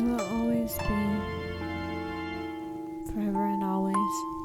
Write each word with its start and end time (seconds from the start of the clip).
who 0.00 0.12
will 0.12 0.20
always 0.20 0.72
be, 0.78 1.00
forever 3.12 3.46
and 3.46 3.62
always. 3.62 4.39